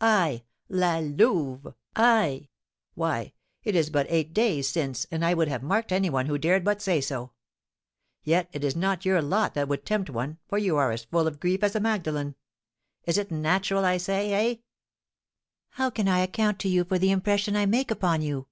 [0.00, 0.42] I!
[0.68, 1.72] La Louve!
[1.94, 2.48] I!
[2.94, 6.38] Why, it is but eight days since, and I would have marked any one who
[6.38, 7.30] dared but say so.
[8.24, 11.28] Yet it is not your lot that would tempt one, for you are as full
[11.28, 12.34] of grief as a Magdalene.
[13.04, 14.56] Is it natural, I say, eh?"
[15.68, 18.48] "How can I account to you for the impression I make upon you?"